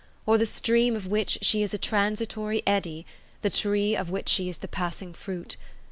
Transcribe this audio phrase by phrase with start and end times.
[0.25, 3.05] or the stream of which she is a transitory eddy,
[3.43, 5.57] the tree of which she is the passing fruit?